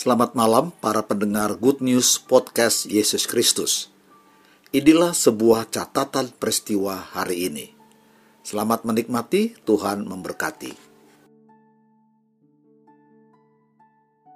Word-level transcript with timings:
Selamat 0.00 0.32
malam 0.32 0.72
para 0.80 1.04
pendengar 1.04 1.60
Good 1.60 1.84
News 1.84 2.16
Podcast 2.16 2.88
Yesus 2.88 3.28
Kristus. 3.28 3.92
Inilah 4.72 5.12
sebuah 5.12 5.68
catatan 5.68 6.32
peristiwa 6.40 6.96
hari 6.96 7.52
ini. 7.52 7.68
Selamat 8.40 8.88
menikmati, 8.88 9.60
Tuhan 9.60 10.08
memberkati. 10.08 10.72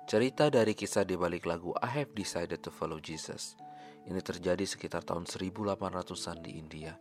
Cerita 0.05 0.53
dari 0.53 0.77
kisah 0.77 1.09
di 1.09 1.17
balik 1.17 1.49
lagu 1.49 1.73
I 1.81 2.05
Have 2.05 2.13
Decided 2.13 2.61
to 2.61 2.69
Follow 2.69 3.01
Jesus. 3.01 3.57
Ini 4.05 4.21
terjadi 4.21 4.69
sekitar 4.69 5.01
tahun 5.01 5.25
1800-an 5.25 6.45
di 6.45 6.61
India. 6.61 6.93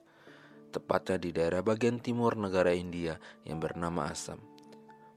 Tepatnya 0.72 1.20
di 1.20 1.36
daerah 1.36 1.60
bagian 1.60 2.00
timur 2.00 2.40
negara 2.40 2.72
India 2.72 3.20
yang 3.44 3.60
bernama 3.60 4.08
Assam. 4.08 4.40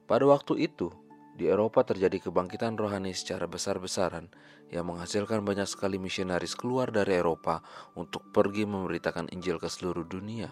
Pada 0.02 0.26
waktu 0.26 0.66
itu, 0.66 0.90
di 1.36 1.44
Eropa 1.52 1.84
terjadi 1.84 2.16
kebangkitan 2.28 2.80
rohani 2.80 3.12
secara 3.12 3.44
besar-besaran 3.44 4.32
yang 4.72 4.88
menghasilkan 4.88 5.44
banyak 5.44 5.68
sekali 5.68 6.00
misionaris 6.00 6.56
keluar 6.56 6.88
dari 6.88 7.20
Eropa 7.20 7.60
untuk 7.92 8.32
pergi 8.32 8.64
memberitakan 8.64 9.28
Injil 9.30 9.60
ke 9.60 9.68
seluruh 9.68 10.08
dunia. 10.08 10.50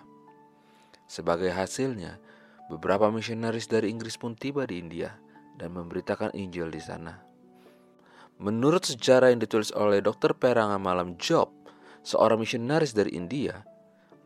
Sebagai 1.08 1.50
hasilnya, 1.50 2.20
beberapa 2.68 3.08
misionaris 3.08 3.64
dari 3.64 3.88
Inggris 3.88 4.20
pun 4.20 4.36
tiba 4.36 4.68
di 4.68 4.76
India 4.76 5.16
dan 5.56 5.72
memberitakan 5.72 6.36
Injil 6.36 6.68
di 6.68 6.84
sana. 6.84 7.16
Menurut 8.36 8.84
sejarah 8.84 9.30
yang 9.32 9.40
ditulis 9.40 9.72
oleh 9.72 10.04
Dr. 10.04 10.36
Peranga 10.36 10.76
Malam 10.76 11.16
Job, 11.16 11.48
seorang 12.04 12.42
misionaris 12.42 12.92
dari 12.92 13.14
India, 13.16 13.62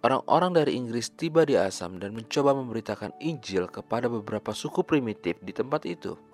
orang-orang 0.03 0.59
dari 0.65 0.73
Inggris 0.75 1.12
tiba 1.12 1.45
di 1.45 1.55
Assam 1.55 2.01
dan 2.01 2.17
mencoba 2.17 2.56
memberitakan 2.56 3.15
Injil 3.23 3.69
kepada 3.69 4.09
beberapa 4.11 4.51
suku 4.56 4.83
primitif 4.83 5.39
di 5.45 5.53
tempat 5.55 5.84
itu. 5.84 6.28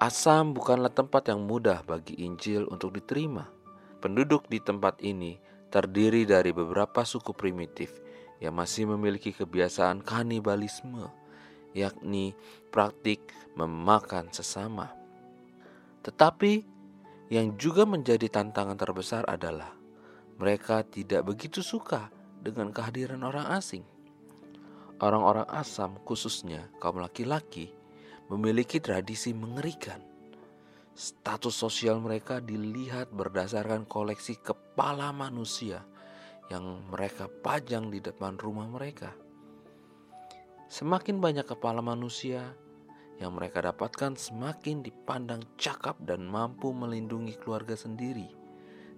Asam 0.00 0.56
bukanlah 0.56 0.88
tempat 0.88 1.28
yang 1.28 1.44
mudah 1.44 1.84
bagi 1.84 2.16
Injil 2.24 2.64
untuk 2.72 2.96
diterima. 2.96 3.52
Penduduk 4.00 4.48
di 4.48 4.56
tempat 4.56 4.96
ini 5.04 5.36
terdiri 5.68 6.24
dari 6.24 6.56
beberapa 6.56 7.04
suku 7.04 7.36
primitif 7.36 7.92
yang 8.40 8.56
masih 8.56 8.88
memiliki 8.88 9.28
kebiasaan 9.36 10.00
kanibalisme, 10.00 11.04
yakni 11.76 12.32
praktik 12.72 13.20
memakan 13.52 14.32
sesama. 14.32 14.88
Tetapi 16.00 16.64
yang 17.28 17.60
juga 17.60 17.84
menjadi 17.84 18.24
tantangan 18.32 18.80
terbesar 18.80 19.28
adalah 19.28 19.76
mereka 20.40 20.80
tidak 20.80 21.28
begitu 21.28 21.60
suka 21.60 22.08
dengan 22.40 22.72
kehadiran 22.72 23.20
orang 23.20 23.52
asing. 23.52 23.84
Orang-orang 24.96 25.44
Asam, 25.52 26.00
khususnya 26.08 26.72
kaum 26.80 27.04
laki-laki, 27.04 27.76
memiliki 28.30 28.78
tradisi 28.78 29.34
mengerikan. 29.34 29.98
Status 30.94 31.50
sosial 31.50 31.98
mereka 31.98 32.38
dilihat 32.38 33.10
berdasarkan 33.10 33.90
koleksi 33.90 34.38
kepala 34.38 35.10
manusia 35.10 35.82
yang 36.46 36.86
mereka 36.94 37.26
pajang 37.26 37.90
di 37.90 37.98
depan 37.98 38.38
rumah 38.38 38.70
mereka. 38.70 39.10
Semakin 40.70 41.18
banyak 41.18 41.50
kepala 41.50 41.82
manusia 41.82 42.54
yang 43.18 43.34
mereka 43.34 43.66
dapatkan, 43.66 44.14
semakin 44.14 44.86
dipandang 44.86 45.42
cakap 45.58 45.98
dan 45.98 46.22
mampu 46.22 46.70
melindungi 46.70 47.34
keluarga 47.34 47.74
sendiri, 47.74 48.30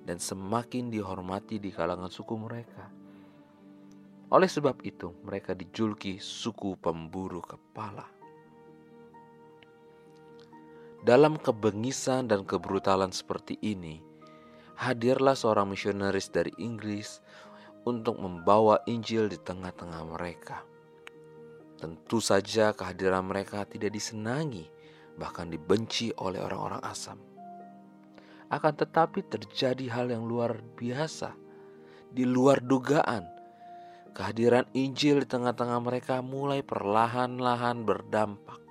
dan 0.04 0.20
semakin 0.20 0.92
dihormati 0.92 1.56
di 1.56 1.72
kalangan 1.72 2.12
suku 2.12 2.36
mereka. 2.36 2.92
Oleh 4.28 4.48
sebab 4.48 4.84
itu, 4.84 5.16
mereka 5.24 5.56
dijuluki 5.56 6.20
suku 6.20 6.76
pemburu 6.76 7.40
kepala. 7.40 8.11
Dalam 11.02 11.34
kebengisan 11.34 12.30
dan 12.30 12.46
kebrutalan 12.46 13.10
seperti 13.10 13.58
ini, 13.58 13.98
hadirlah 14.78 15.34
seorang 15.34 15.66
misionaris 15.66 16.30
dari 16.30 16.54
Inggris 16.62 17.18
untuk 17.82 18.22
membawa 18.22 18.78
Injil 18.86 19.26
di 19.26 19.34
tengah-tengah 19.34 19.98
mereka. 20.14 20.62
Tentu 21.74 22.22
saja 22.22 22.70
kehadiran 22.70 23.26
mereka 23.26 23.66
tidak 23.66 23.90
disenangi, 23.90 24.70
bahkan 25.18 25.50
dibenci 25.50 26.14
oleh 26.22 26.38
orang-orang 26.38 26.78
asam. 26.86 27.18
Akan 28.46 28.78
tetapi 28.78 29.26
terjadi 29.26 29.90
hal 29.90 30.14
yang 30.14 30.22
luar 30.22 30.62
biasa, 30.78 31.34
di 32.14 32.22
luar 32.22 32.62
dugaan. 32.62 33.26
Kehadiran 34.14 34.70
Injil 34.70 35.26
di 35.26 35.26
tengah-tengah 35.26 35.82
mereka 35.82 36.22
mulai 36.22 36.62
perlahan-lahan 36.62 37.82
berdampak 37.82 38.61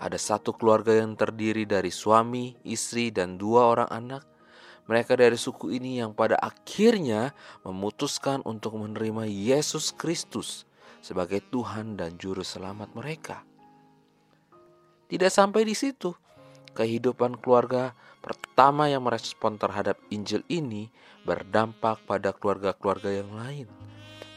ada 0.00 0.16
satu 0.16 0.56
keluarga 0.56 0.96
yang 0.96 1.12
terdiri 1.12 1.68
dari 1.68 1.92
suami, 1.92 2.56
istri, 2.64 3.12
dan 3.12 3.36
dua 3.36 3.76
orang 3.76 3.90
anak. 3.92 4.24
Mereka 4.88 5.14
dari 5.14 5.36
suku 5.36 5.76
ini 5.76 6.00
yang 6.00 6.16
pada 6.16 6.40
akhirnya 6.40 7.36
memutuskan 7.62 8.40
untuk 8.48 8.80
menerima 8.80 9.28
Yesus 9.28 9.92
Kristus 9.92 10.64
sebagai 11.04 11.44
Tuhan 11.52 12.00
dan 12.00 12.16
Juru 12.16 12.40
Selamat 12.40 12.90
mereka. 12.96 13.44
Tidak 15.06 15.28
sampai 15.28 15.68
di 15.68 15.76
situ, 15.76 16.16
kehidupan 16.72 17.38
keluarga 17.38 17.92
pertama 18.24 18.88
yang 18.88 19.04
merespon 19.04 19.60
terhadap 19.60 20.00
Injil 20.08 20.42
ini 20.48 20.88
berdampak 21.28 22.02
pada 22.08 22.32
keluarga-keluarga 22.32 23.20
yang 23.20 23.30
lain. 23.36 23.68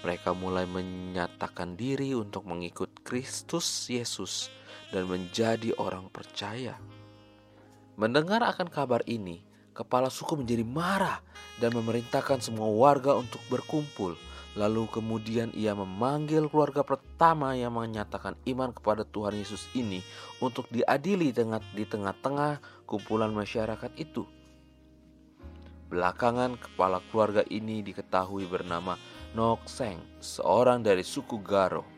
Mereka 0.04 0.36
mulai 0.36 0.68
menyatakan 0.68 1.80
diri 1.80 2.12
untuk 2.12 2.44
mengikut 2.44 2.92
Kristus 3.08 3.88
Yesus 3.88 4.52
dan 4.94 5.10
menjadi 5.10 5.74
orang 5.82 6.06
percaya. 6.14 6.78
Mendengar 7.98 8.46
akan 8.46 8.70
kabar 8.70 9.02
ini, 9.10 9.42
kepala 9.74 10.14
suku 10.14 10.38
menjadi 10.38 10.62
marah 10.62 11.18
dan 11.58 11.74
memerintahkan 11.74 12.46
semua 12.46 12.70
warga 12.70 13.18
untuk 13.18 13.42
berkumpul. 13.50 14.14
Lalu 14.54 14.86
kemudian 14.94 15.50
ia 15.58 15.74
memanggil 15.74 16.46
keluarga 16.46 16.86
pertama 16.86 17.58
yang 17.58 17.74
menyatakan 17.74 18.38
iman 18.46 18.70
kepada 18.70 19.02
Tuhan 19.02 19.34
Yesus 19.34 19.66
ini 19.74 20.06
untuk 20.38 20.70
diadili 20.70 21.34
di 21.34 21.86
tengah-tengah 21.90 22.86
kumpulan 22.86 23.34
masyarakat 23.34 23.90
itu. 23.98 24.30
Belakangan 25.90 26.58
kepala 26.58 27.02
keluarga 27.10 27.42
ini 27.50 27.82
diketahui 27.82 28.46
bernama 28.46 28.98
Nokseng, 29.34 29.98
seorang 30.22 30.86
dari 30.86 31.02
suku 31.02 31.42
Garo. 31.42 31.93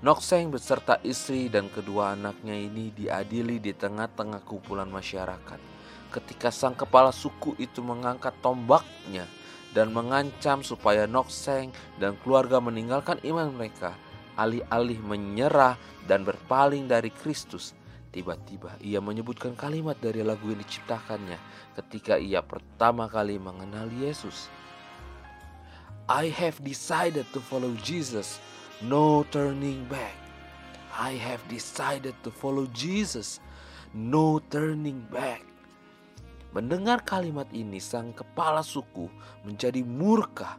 Nokseng 0.00 0.48
beserta 0.48 0.96
istri 1.04 1.52
dan 1.52 1.68
kedua 1.68 2.16
anaknya 2.16 2.56
ini 2.56 2.88
diadili 2.88 3.60
di 3.60 3.76
tengah-tengah 3.76 4.40
kumpulan 4.48 4.88
masyarakat. 4.88 5.60
Ketika 6.08 6.48
sang 6.48 6.72
kepala 6.72 7.12
suku 7.12 7.52
itu 7.60 7.84
mengangkat 7.84 8.32
tombaknya 8.40 9.28
dan 9.76 9.92
mengancam 9.92 10.64
supaya 10.64 11.04
Nokseng 11.04 11.68
dan 12.00 12.16
keluarga 12.24 12.64
meninggalkan 12.64 13.20
iman 13.28 13.52
mereka, 13.52 13.92
alih-alih 14.40 14.96
menyerah 15.04 15.76
dan 16.08 16.24
berpaling 16.24 16.88
dari 16.88 17.12
Kristus, 17.12 17.76
tiba-tiba 18.08 18.80
ia 18.80 19.04
menyebutkan 19.04 19.52
kalimat 19.52 20.00
dari 20.00 20.24
lagu 20.24 20.48
yang 20.48 20.64
diciptakannya 20.64 21.36
ketika 21.76 22.16
ia 22.16 22.40
pertama 22.40 23.04
kali 23.04 23.36
mengenal 23.36 23.92
Yesus. 24.00 24.48
I 26.08 26.32
have 26.32 26.56
decided 26.64 27.28
to 27.36 27.38
follow 27.44 27.76
Jesus 27.84 28.40
no 28.80 29.28
turning 29.28 29.84
back. 29.92 30.16
I 30.96 31.16
have 31.16 31.40
decided 31.48 32.16
to 32.24 32.32
follow 32.32 32.68
Jesus, 32.72 33.40
no 33.92 34.40
turning 34.48 35.04
back. 35.08 35.44
Mendengar 36.50 37.06
kalimat 37.06 37.46
ini, 37.54 37.78
sang 37.78 38.10
kepala 38.10 38.64
suku 38.64 39.06
menjadi 39.46 39.86
murka, 39.86 40.58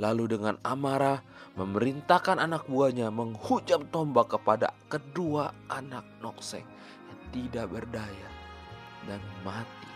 lalu 0.00 0.38
dengan 0.38 0.56
amarah 0.64 1.20
memerintahkan 1.58 2.40
anak 2.40 2.64
buahnya 2.64 3.12
menghujam 3.12 3.84
tombak 3.92 4.38
kepada 4.38 4.72
kedua 4.88 5.52
anak 5.68 6.06
Nokseng 6.24 6.64
yang 7.10 7.20
tidak 7.34 7.66
berdaya 7.68 8.28
dan 9.04 9.20
mati. 9.44 9.90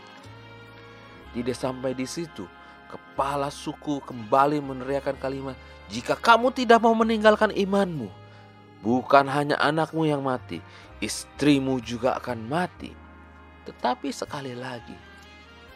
Tidak 1.32 1.56
sampai 1.56 1.96
di 1.96 2.04
situ, 2.04 2.44
kepala 2.92 3.48
suku 3.48 4.04
kembali 4.04 4.60
meneriakan 4.60 5.16
kalimat, 5.16 5.56
"Jika 5.88 6.12
kamu 6.12 6.52
tidak 6.52 6.84
mau 6.84 6.92
meninggalkan 6.92 7.48
imanmu, 7.48 8.12
bukan 8.84 9.24
hanya 9.32 9.56
anakmu 9.56 10.04
yang 10.04 10.20
mati, 10.20 10.60
istrimu 11.00 11.80
juga 11.80 12.20
akan 12.20 12.44
mati." 12.44 12.92
Tetapi 13.64 14.12
sekali 14.12 14.52
lagi, 14.52 14.94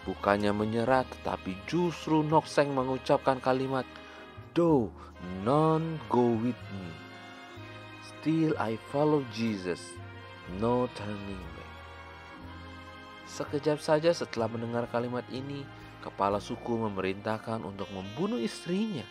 bukannya 0.05 0.53
menyerah, 0.53 1.09
tetapi 1.09 1.57
justru 1.65 2.21
Nokseng 2.21 2.71
mengucapkan 2.77 3.41
kalimat, 3.41 3.89
"Do 4.53 4.93
none 5.41 5.97
go 6.13 6.37
with 6.37 6.61
me. 6.77 6.91
Still 8.05 8.53
I 8.61 8.77
follow 8.91 9.25
Jesus, 9.33 9.81
no 10.61 10.91
turning 10.99 11.43
back." 11.57 11.73
Sekejap 13.27 13.79
saja 13.83 14.11
setelah 14.15 14.47
mendengar 14.51 14.87
kalimat 14.91 15.27
ini, 15.31 15.67
kepala 16.07 16.39
suku 16.39 16.79
memerintahkan 16.87 17.67
untuk 17.67 17.91
membunuh 17.91 18.39
istrinya. 18.39 19.03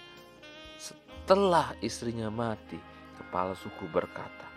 Setelah 0.80 1.76
istrinya 1.84 2.32
mati, 2.32 2.80
kepala 3.20 3.52
suku 3.60 3.84
berkata, 3.92 4.48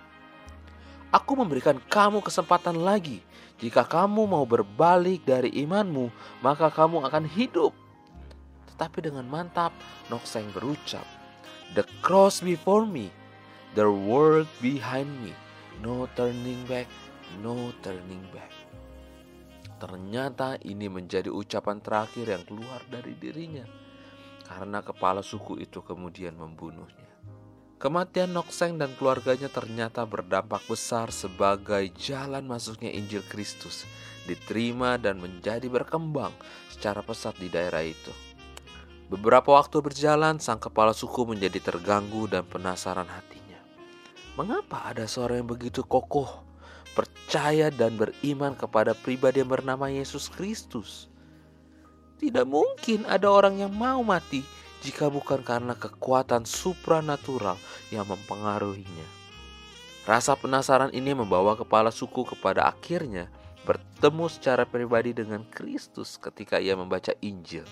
Aku 1.09 1.35
memberikan 1.35 1.81
kamu 1.89 2.21
kesempatan 2.21 2.79
lagi. 2.79 3.25
Jika 3.59 3.83
kamu 3.83 4.29
mau 4.29 4.45
berbalik 4.47 5.25
dari 5.27 5.51
imanmu, 5.65 6.13
maka 6.45 6.71
kamu 6.71 7.03
akan 7.09 7.25
hidup. 7.27 7.73
Tetapi 8.71 9.11
dengan 9.11 9.27
mantap, 9.27 9.75
Nokseng 10.13 10.53
berucap, 10.55 11.03
The 11.75 11.83
cross 12.05 12.45
before 12.45 12.85
me, 12.85 13.11
the 13.75 13.89
world 13.89 14.47
behind 14.61 15.09
me, 15.25 15.33
no 15.81 16.07
turning 16.15 16.61
back, 16.69 16.87
no 17.41 17.73
turning 17.81 18.25
back. 18.31 18.58
Ternyata 19.79 20.59
ini 20.67 20.91
menjadi 20.91 21.31
ucapan 21.31 21.79
terakhir 21.79 22.27
yang 22.27 22.43
keluar 22.43 22.83
dari 22.91 23.15
dirinya 23.15 23.63
karena 24.43 24.83
kepala 24.83 25.23
suku 25.23 25.63
itu 25.63 25.85
kemudian 25.87 26.35
membunuhnya. 26.35 27.07
Kematian 27.79 28.35
Nokseng 28.35 28.75
dan 28.75 28.91
keluarganya 28.99 29.47
ternyata 29.47 30.03
berdampak 30.03 30.67
besar 30.67 31.15
sebagai 31.15 31.87
jalan 31.95 32.43
masuknya 32.43 32.91
Injil 32.91 33.23
Kristus 33.31 33.87
diterima 34.27 34.99
dan 34.99 35.23
menjadi 35.23 35.71
berkembang 35.71 36.35
secara 36.75 37.07
pesat 37.07 37.39
di 37.39 37.47
daerah 37.47 37.87
itu. 37.87 38.11
Beberapa 39.07 39.55
waktu 39.55 39.79
berjalan, 39.79 40.43
sang 40.43 40.59
kepala 40.59 40.91
suku 40.91 41.23
menjadi 41.23 41.63
terganggu 41.63 42.27
dan 42.27 42.43
penasaran 42.45 43.07
hatinya. 43.07 43.63
Mengapa 44.35 44.91
ada 44.91 45.07
seorang 45.07 45.47
yang 45.47 45.51
begitu 45.55 45.87
kokoh 45.87 46.48
percaya 46.97 47.69
dan 47.69 48.01
beriman 48.01 48.57
kepada 48.57 48.97
pribadi 48.97 49.45
yang 49.45 49.53
bernama 49.53 49.89
Yesus 49.93 50.33
Kristus. 50.33 51.13
Tidak 52.19 52.49
mungkin 52.49 53.07
ada 53.07 53.31
orang 53.31 53.63
yang 53.63 53.71
mau 53.71 54.03
mati 54.03 54.43
jika 54.83 55.07
bukan 55.11 55.43
karena 55.43 55.75
kekuatan 55.75 56.47
supranatural 56.49 57.59
yang 57.95 58.07
mempengaruhinya. 58.07 59.07
Rasa 60.09 60.35
penasaran 60.35 60.91
ini 60.97 61.13
membawa 61.13 61.55
kepala 61.55 61.93
suku 61.93 62.25
kepada 62.25 62.65
akhirnya 62.65 63.29
bertemu 63.69 64.27
secara 64.33 64.65
pribadi 64.65 65.13
dengan 65.13 65.45
Kristus 65.53 66.17
ketika 66.17 66.57
ia 66.57 66.73
membaca 66.73 67.13
Injil 67.21 67.69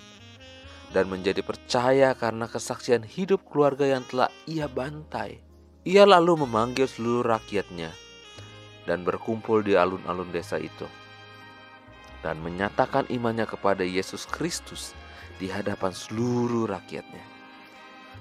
dan 0.93 1.09
menjadi 1.09 1.41
percaya 1.41 2.13
karena 2.13 2.47
kesaksian 2.47 3.03
hidup 3.03 3.43
keluarga 3.49 3.89
yang 3.89 4.05
telah 4.07 4.29
ia 4.45 4.69
bantai. 4.69 5.41
Ia 5.87 6.05
lalu 6.05 6.45
memanggil 6.45 6.91
seluruh 6.91 7.25
rakyatnya 7.25 8.06
dan 8.87 9.03
berkumpul 9.03 9.61
di 9.67 9.75
alun-alun 9.75 10.31
desa 10.31 10.57
itu 10.57 10.87
dan 12.27 12.43
menyatakan 12.43 13.07
imannya 13.07 13.47
kepada 13.47 13.87
Yesus 13.87 14.27
Kristus 14.27 14.97
di 15.39 15.47
hadapan 15.47 15.95
seluruh 15.95 16.67
rakyatnya. 16.67 17.23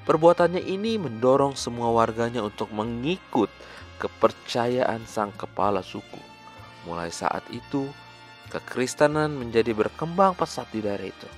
Perbuatannya 0.05 0.61
ini 0.61 1.01
mendorong 1.01 1.57
semua 1.57 1.89
warganya 1.89 2.45
untuk 2.45 2.69
mengikut 2.69 3.49
kepercayaan 3.97 5.01
sang 5.09 5.33
kepala 5.33 5.81
suku. 5.81 6.21
Mulai 6.85 7.09
saat 7.09 7.41
itu, 7.49 7.89
kekristenan 8.53 9.33
menjadi 9.33 9.73
berkembang 9.73 10.37
pesat 10.37 10.69
di 10.69 10.85
daerah 10.85 11.09
itu. 11.09 11.29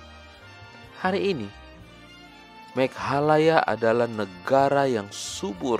Hari 0.99 1.31
ini, 1.31 1.47
Meghalaya 2.75 3.63
adalah 3.63 4.11
negara 4.11 4.83
yang 4.91 5.07
subur 5.07 5.79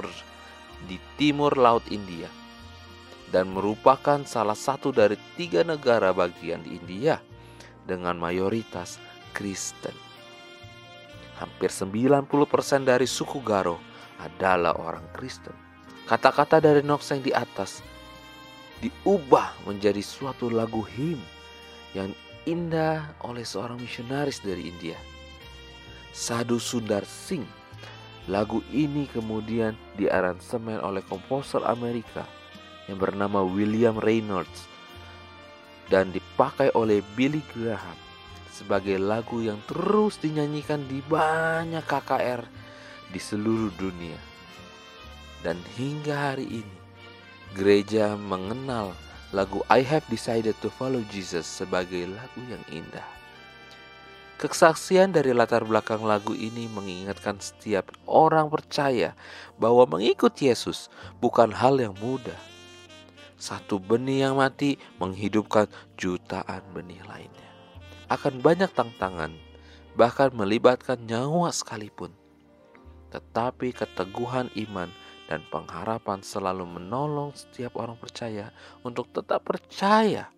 di 0.87 0.95
timur 1.19 1.59
Laut 1.59 1.83
India 1.91 2.31
dan 3.31 3.51
merupakan 3.51 4.23
salah 4.23 4.55
satu 4.55 4.95
dari 4.95 5.19
tiga 5.35 5.63
negara 5.63 6.15
bagian 6.15 6.63
di 6.63 6.79
India 6.79 7.19
dengan 7.83 8.15
mayoritas 8.15 8.99
Kristen. 9.35 9.95
Hampir 11.37 11.69
90% 11.69 12.25
dari 12.87 13.05
suku 13.05 13.43
Garo 13.43 13.77
adalah 14.17 14.73
orang 14.79 15.05
Kristen. 15.13 15.53
Kata-kata 16.07 16.57
dari 16.63 16.81
Nokseng 16.81 17.21
di 17.21 17.35
atas 17.35 17.83
diubah 18.79 19.67
menjadi 19.67 19.99
suatu 19.99 20.47
lagu 20.47 20.81
him 20.81 21.19
yang 21.93 22.15
indah 22.47 23.11
oleh 23.27 23.43
seorang 23.43 23.77
misionaris 23.77 24.39
dari 24.39 24.71
India. 24.71 24.97
Sadhu 26.15 26.57
Sundar 26.57 27.03
Singh. 27.05 27.45
Lagu 28.27 28.59
ini 28.75 29.07
kemudian 29.07 29.77
diaransemen 29.95 30.83
oleh 30.83 30.99
komposer 31.07 31.63
Amerika 31.63 32.27
yang 32.87 32.97
bernama 32.97 33.43
William 33.43 33.99
Reynolds 33.99 34.67
dan 35.91 36.11
dipakai 36.11 36.71
oleh 36.75 37.03
Billy 37.15 37.43
Graham 37.51 37.95
sebagai 38.51 38.97
lagu 38.97 39.43
yang 39.43 39.61
terus 39.69 40.17
dinyanyikan 40.17 40.87
di 40.89 41.03
banyak 41.05 41.83
KKR 41.85 42.41
di 43.13 43.19
seluruh 43.21 43.71
dunia. 43.77 44.17
Dan 45.45 45.61
hingga 45.77 46.33
hari 46.33 46.65
ini, 46.65 46.77
gereja 47.53 48.17
mengenal 48.17 48.97
lagu 49.31 49.61
I 49.69 49.85
Have 49.85 50.07
Decided 50.09 50.57
to 50.65 50.73
Follow 50.73 51.05
Jesus 51.13 51.45
sebagai 51.45 52.09
lagu 52.09 52.41
yang 52.49 52.63
indah. 52.73 53.05
Kesaksian 54.37 55.13
dari 55.13 55.33
latar 55.33 55.65
belakang 55.65 56.05
lagu 56.05 56.33
ini 56.33 56.69
mengingatkan 56.69 57.41
setiap 57.41 57.89
orang 58.05 58.53
percaya 58.53 59.17
bahwa 59.57 59.85
mengikut 59.97 60.33
Yesus 60.37 60.93
bukan 61.17 61.49
hal 61.49 61.81
yang 61.81 61.97
mudah 61.97 62.37
satu 63.37 63.77
benih 63.77 64.27
yang 64.27 64.41
mati 64.41 64.81
menghidupkan 64.97 65.69
jutaan 65.93 66.65
benih 66.73 66.99
lainnya. 67.05 67.49
Akan 68.09 68.41
banyak 68.41 68.73
tantangan, 68.73 69.37
bahkan 69.93 70.33
melibatkan 70.33 70.97
nyawa 71.05 71.53
sekalipun. 71.53 72.09
Tetapi 73.13 73.77
keteguhan 73.77 74.49
iman 74.67 74.89
dan 75.29 75.45
pengharapan 75.53 76.25
selalu 76.25 76.65
menolong 76.65 77.35
setiap 77.37 77.77
orang 77.77 77.95
percaya 78.01 78.49
untuk 78.81 79.11
tetap 79.13 79.45
percaya. 79.45 80.33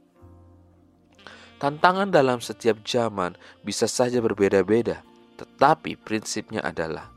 Tantangan 1.59 2.07
dalam 2.11 2.39
setiap 2.39 2.83
zaman 2.83 3.35
bisa 3.63 3.87
saja 3.87 4.23
berbeda-beda, 4.23 5.03
tetapi 5.35 5.99
prinsipnya 5.99 6.63
adalah 6.63 7.11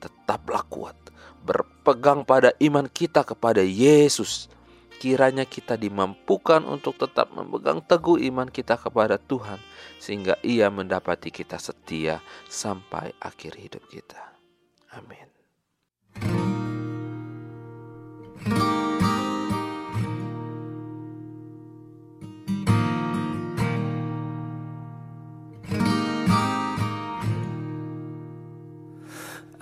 tetaplah 0.00 0.64
kuat, 0.66 0.96
berpegang 1.44 2.24
pada 2.24 2.56
iman 2.58 2.88
kita 2.88 3.20
kepada 3.20 3.60
Yesus 3.60 4.48
kiranya 5.02 5.42
kita 5.42 5.74
dimampukan 5.74 6.62
untuk 6.62 6.94
tetap 6.94 7.34
memegang 7.34 7.82
teguh 7.82 8.22
iman 8.30 8.46
kita 8.46 8.78
kepada 8.78 9.18
Tuhan, 9.18 9.58
sehingga 9.98 10.38
Ia 10.46 10.70
mendapati 10.70 11.34
kita 11.34 11.58
setia 11.58 12.22
sampai 12.46 13.10
akhir 13.18 13.58
hidup 13.58 13.82
kita. 13.90 14.38
Amin. 14.94 15.26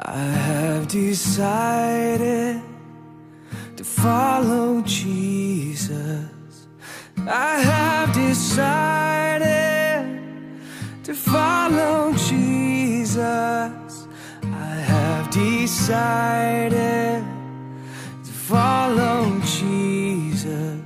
I 0.01 0.17
have 0.17 0.89
decided 0.89 2.70
follow 4.03 4.81
Jesus. 4.83 6.67
I 7.29 7.59
have 7.59 8.15
decided 8.15 9.51
to 11.05 11.13
follow 11.15 12.13
Jesus. 12.15 13.19
I 14.43 14.75
have 14.93 15.31
decided 15.31 17.25
to 18.25 18.31
follow 18.31 19.39
Jesus. 19.41 20.81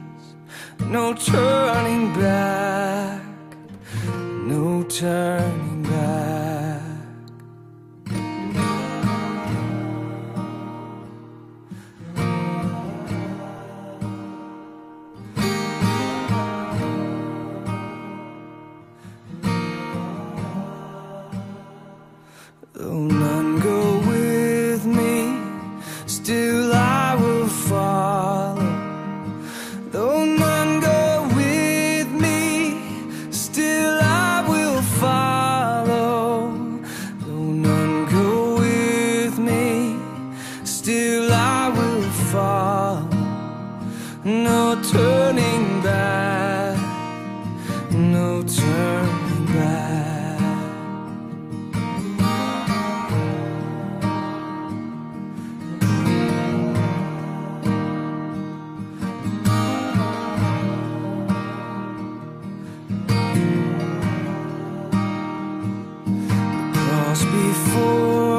No 0.80 1.14
turning 1.14 2.12
back, 2.14 3.22
no 4.52 4.82
turning 4.82 5.63
turning 45.34 45.82
back, 45.82 46.78
no 47.92 48.42
turning 48.42 49.46
back. 49.46 50.40
Cross 66.74 67.24
before. 67.24 68.33